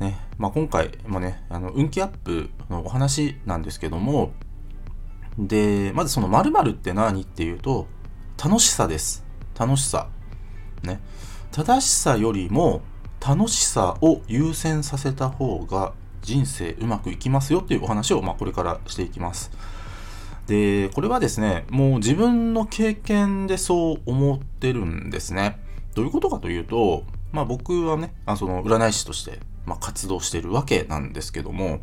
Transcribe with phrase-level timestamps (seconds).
[0.00, 4.32] ねまあ、今回もね、あの運気アップのお話なんですけども、
[5.38, 7.86] で、まずその〇〇って何っていうと、
[8.42, 9.24] 楽しさです。
[9.58, 10.08] 楽しさ。
[10.82, 11.00] ね。
[11.50, 12.82] 正しさよりも
[13.26, 15.92] 楽しさを優先させた方が
[16.22, 19.50] 人生うまくいきますよっていうお話を、まあ、これからしていきます。
[20.46, 25.58] で、これはですね、もう自分の経験でそう思ってるんですね。
[25.94, 31.80] どういうことかというと、まあ僕はね、あその占い師として、まあ、活動してるわけなんですけども、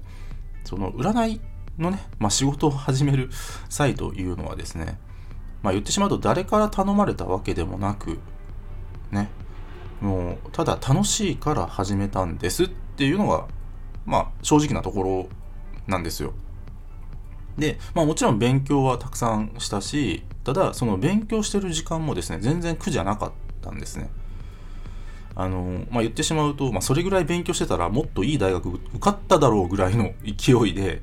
[0.64, 1.42] その占い
[1.78, 3.30] のね、まあ、仕事を始める
[3.70, 5.00] 際というのはですね、
[5.66, 8.20] まあ言ってしまうと誰から頼まれたわけでもなく、
[9.12, 9.30] ね、
[10.00, 13.48] もうただ楽しいから始めたんですっていうのが、
[14.06, 15.30] まあ正直なところ
[15.88, 16.34] なんですよ。
[17.58, 24.10] で、まあもちろん勉強はたくさんしたし、ただその勉強してる時間もですね、全然苦じゃなかったんですね。
[25.36, 31.02] あの、まあ言ってしまうと、まあそれぐらい勉強してたらもっといい大学受かっただろうぐらいの勢いで、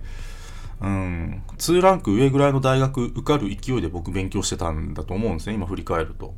[0.80, 6.34] うん、2ランク上ぐらいの大学受かる勢いで僕勉強してたんだと思うんですね、今振り返ると。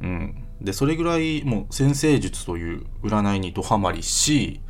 [0.00, 0.44] うん。
[0.60, 4.60] で、それぐらいもう先生術という占いにドハマりし、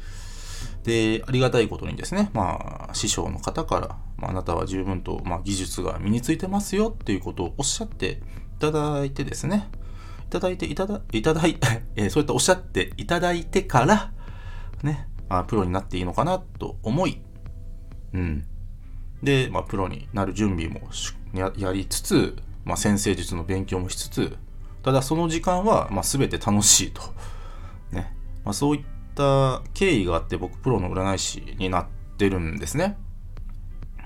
[0.85, 8.17] で、ありがたいことにですね、まあ、師匠の方から、まあ、あなたは十分と、まあ、技術が身についてますよっていうことをおっしゃってい
[8.61, 9.69] ただいてですね、
[10.31, 11.59] ただいていただ、いただい、
[11.97, 14.13] えーそういったおっしゃっていただいてから、
[14.83, 17.21] ね、まあ、プロになっていいのかなと思い、
[18.13, 18.45] うん。
[19.23, 20.81] で、まあ、プロになる準備も
[21.35, 24.37] ややりつつ、まあ、先生術の勉強もしつつ、
[24.83, 27.03] ただその時間は、まあ、全て楽しいと。
[27.93, 28.15] ね。
[28.45, 31.87] まあ、そういった経緯があって僕プロの占い師になっ
[32.17, 32.97] てるんですね。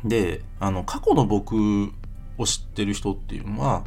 [0.04, 1.92] で、あの、過去の僕
[2.36, 3.84] を知ってる人っていうのは、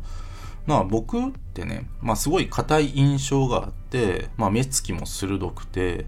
[0.67, 6.05] まあ僕ってね、まあすごい硬い印象があって、まあ目つきも鋭くて、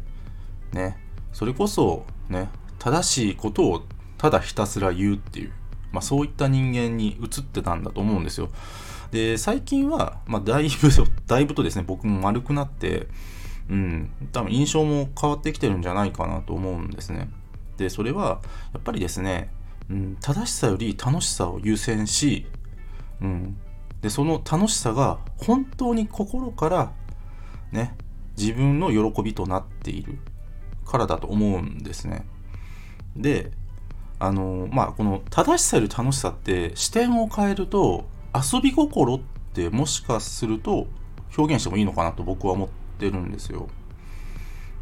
[0.74, 0.98] ね、
[1.34, 3.84] それこそね、正しいことを
[4.18, 5.54] ただひたすら言うっていう、
[5.92, 8.50] まあそういった人間に移ってたんだと思うんですよ。
[9.12, 10.90] で、最近は、まあだいぶ、
[11.26, 13.08] だいぶとですね、僕も丸くなって、
[13.70, 17.30] うん、多分印象も変わってきてるんじゃないかなと思うんですね。
[17.78, 18.42] で、それは、
[18.74, 19.52] やっぱりですね、
[19.90, 22.46] うん、正しさより楽しさを優先し、
[23.22, 23.58] うん、
[24.02, 26.92] でその楽しさが本当に心から
[27.72, 27.96] ね
[28.38, 30.20] 自分の喜びとなっている
[30.86, 32.26] からだと思うんですね。
[33.16, 33.52] で
[34.20, 39.20] あのまあこの正しさより楽しさって視点を変えると遊び心っ
[39.54, 40.88] てもしかすると
[41.38, 43.68] 表現してもいいのかなと僕は思ってるんですよ。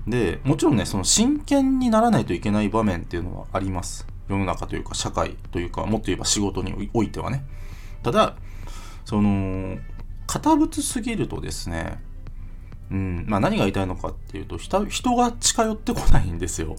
[0.07, 4.07] でもちろんねその真剣にならないといけない場面っていうのはあります。
[4.29, 7.43] 世の中というか社会というかもっと言えば仕事においてはね。
[8.03, 8.35] ただ
[9.07, 9.77] その
[10.25, 12.03] 堅物すぎるとですね、
[12.91, 14.83] うんまあ、何が言いたいのかっていうと人
[15.15, 16.75] が近寄ってこないんですよ。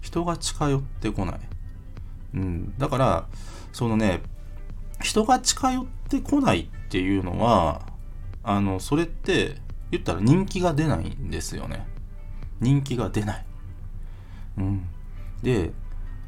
[0.00, 1.40] 人が近寄ってこない、
[2.34, 3.26] うん、だから
[3.72, 4.22] そのね
[5.02, 7.82] 人が近寄ってこないっていうのは
[8.44, 9.56] あのそれって
[9.90, 11.84] 言ったら人気が出ないんですよね。
[12.60, 13.46] 人気が出ない、
[14.58, 14.86] うん、
[15.42, 15.72] で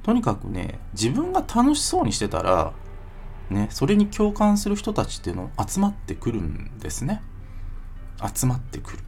[0.02, 2.72] とにかくね自分が楽しそうにしてたら
[3.50, 7.22] ね、それに共感する人たちっていうの集まってくるんですね。
[8.34, 8.98] 集まってくる。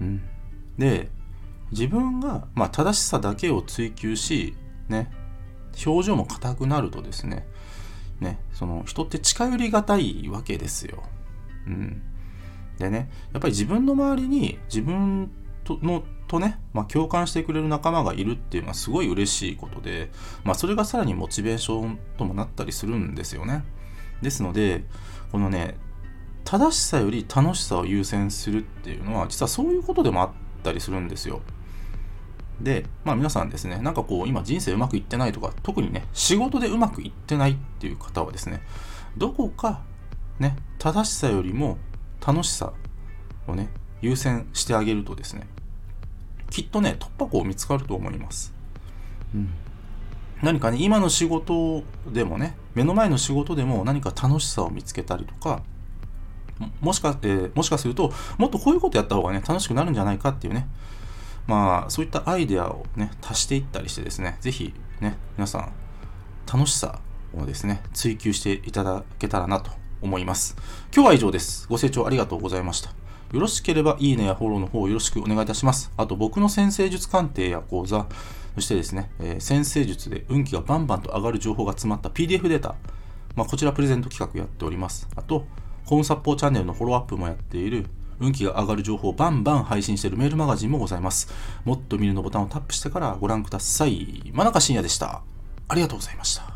[0.00, 0.22] うん、
[0.78, 1.10] で
[1.70, 4.54] 自分が、まあ、正しさだけを追求し、
[4.88, 5.10] ね、
[5.84, 7.46] 表情も硬くなるとですね
[8.20, 11.02] ねその人って近寄りがたいわけですよ。
[11.66, 12.02] うん、
[12.78, 15.30] でねやっぱり自分の周りに自分
[15.64, 20.10] とのとね、まあ、共感してくれる仲間がいるっていうのはすごい嬉しいことで、
[20.44, 23.64] まあ、それがさらにモチベーションともなったりするんですよね。
[24.22, 24.84] ですので
[25.32, 25.76] このね
[26.44, 30.30] 正しさより楽しさを優先するっていうのは実はそういうことでもあっ
[30.62, 31.40] たりするんですよ。
[32.60, 38.60] で、まあ皆さんですね、なんかこう今人生うまくいってないとか、特にね、仕事でうまくいってないっていう方はですね、
[39.16, 39.82] どこか
[40.38, 41.78] ね、正しさよりも
[42.24, 42.72] 楽しさ
[43.46, 43.68] をね、
[44.04, 45.46] 優先してあげるとですね、
[46.50, 48.52] きっとね、突破口見つかると思います。
[49.34, 49.48] うん。
[50.42, 55.62] 何かね、今の仕事でもね、目の前の仕事でも何か楽しさを見つけたりとか、
[56.58, 60.68] ももしか、えーもしかすると、もっとこういうことやった方がね、楽しくなるんじゃないかっていうね、
[61.46, 65.72] まあ、そういったアイデアをね、足していったりしてですね、ぜひね、皆さん、
[66.46, 67.00] 楽しさ
[67.34, 69.70] をですね、追求していただけたらなと
[70.02, 70.56] 思います。
[70.94, 71.66] 今日は以上です。
[71.68, 72.90] ご清聴ありがとうございました。
[73.34, 75.90] よろしければいいねやフォローの方よろしくお願いいたします。
[75.96, 78.06] あと僕の先生術鑑定や講座、
[78.54, 82.76] そしてですね、えー、先生術で運気がバンバンと上がる情報が詰まった PDF データ、
[83.34, 85.08] まあ、こちらプレゼント企画やっております。
[85.16, 85.46] あと、
[85.84, 87.86] ホームサッポーチャンネルのフォローアップもやっている
[88.20, 91.28] 運気が上がる情報をバンバン配信しているメールマガジンもございます。
[91.64, 94.30] もっと見るのボタンをタップしてからご覧ください。
[94.32, 95.22] 真中深也でした。
[95.66, 96.53] ありがとうございました。